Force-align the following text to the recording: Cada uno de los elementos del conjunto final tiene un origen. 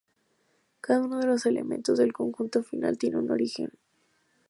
Cada 0.81 1.03
uno 1.03 1.19
de 1.19 1.27
los 1.27 1.45
elementos 1.45 1.95
del 1.99 2.11
conjunto 2.11 2.63
final 2.63 2.97
tiene 2.97 3.17
un 3.19 3.29
origen. 3.29 3.69